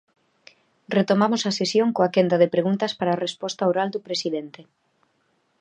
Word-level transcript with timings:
Retomamos 0.97 1.41
a 1.49 1.55
sesión 1.59 1.87
coa 1.95 2.13
quenda 2.15 2.37
de 2.41 2.51
preguntas 2.55 2.91
para 2.99 3.19
resposta 3.25 3.69
oral 3.71 3.89
do 3.91 4.03
presidente. 4.07 4.61